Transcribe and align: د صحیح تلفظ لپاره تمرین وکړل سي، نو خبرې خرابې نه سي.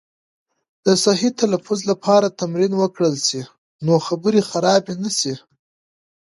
د 0.85 0.87
صحیح 1.05 1.31
تلفظ 1.41 1.79
لپاره 1.91 2.35
تمرین 2.41 2.73
وکړل 2.77 3.15
سي، 3.27 3.41
نو 3.85 3.93
خبرې 4.07 4.41
خرابې 4.49 4.93
نه 5.03 5.11
سي. 5.19 5.33